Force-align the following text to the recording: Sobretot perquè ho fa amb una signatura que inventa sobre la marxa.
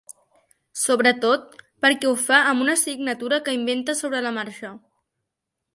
Sobretot 0.83 1.45
perquè 1.85 2.09
ho 2.11 2.15
fa 2.23 2.41
amb 2.53 2.67
una 2.67 2.77
signatura 2.87 3.41
que 3.49 3.57
inventa 3.61 3.97
sobre 4.03 4.25
la 4.29 4.35
marxa. 4.41 4.77